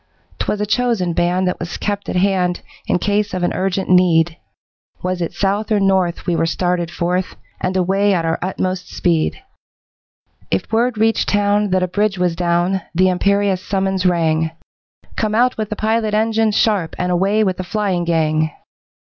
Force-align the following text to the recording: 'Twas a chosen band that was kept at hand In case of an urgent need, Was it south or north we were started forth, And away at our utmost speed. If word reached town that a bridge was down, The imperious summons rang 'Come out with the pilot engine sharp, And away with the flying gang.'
'Twas 0.39 0.59
a 0.59 0.65
chosen 0.65 1.13
band 1.13 1.47
that 1.47 1.59
was 1.59 1.77
kept 1.77 2.09
at 2.09 2.15
hand 2.15 2.61
In 2.87 2.97
case 2.97 3.35
of 3.35 3.43
an 3.43 3.53
urgent 3.53 3.87
need, 3.87 4.35
Was 5.03 5.21
it 5.21 5.31
south 5.31 5.71
or 5.71 5.79
north 5.79 6.25
we 6.25 6.35
were 6.35 6.47
started 6.47 6.89
forth, 6.89 7.35
And 7.59 7.77
away 7.77 8.11
at 8.15 8.25
our 8.25 8.39
utmost 8.41 8.89
speed. 8.91 9.43
If 10.49 10.71
word 10.73 10.97
reached 10.97 11.29
town 11.29 11.69
that 11.69 11.83
a 11.83 11.87
bridge 11.87 12.17
was 12.17 12.35
down, 12.35 12.81
The 12.95 13.09
imperious 13.09 13.63
summons 13.63 14.03
rang 14.03 14.49
'Come 15.15 15.35
out 15.35 15.55
with 15.55 15.69
the 15.69 15.75
pilot 15.75 16.15
engine 16.15 16.49
sharp, 16.51 16.95
And 16.97 17.11
away 17.11 17.43
with 17.43 17.57
the 17.57 17.63
flying 17.63 18.03
gang.' 18.03 18.49